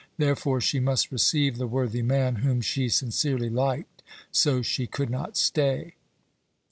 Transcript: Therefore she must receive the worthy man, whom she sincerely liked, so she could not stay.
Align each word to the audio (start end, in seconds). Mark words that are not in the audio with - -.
Therefore 0.17 0.59
she 0.59 0.79
must 0.79 1.11
receive 1.11 1.57
the 1.59 1.67
worthy 1.67 2.01
man, 2.01 2.37
whom 2.37 2.59
she 2.61 2.89
sincerely 2.89 3.51
liked, 3.51 4.01
so 4.31 4.63
she 4.63 4.87
could 4.87 5.11
not 5.11 5.37
stay. 5.37 5.93